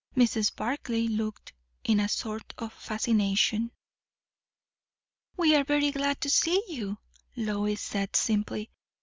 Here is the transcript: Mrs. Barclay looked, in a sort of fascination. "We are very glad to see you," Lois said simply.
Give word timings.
Mrs. 0.17 0.55
Barclay 0.55 1.07
looked, 1.07 1.53
in 1.83 1.99
a 1.99 2.09
sort 2.09 2.55
of 2.57 2.73
fascination. 2.73 3.71
"We 5.37 5.53
are 5.53 5.63
very 5.63 5.91
glad 5.91 6.19
to 6.21 6.29
see 6.31 6.63
you," 6.67 6.97
Lois 7.35 7.81
said 7.81 8.15
simply. 8.15 8.71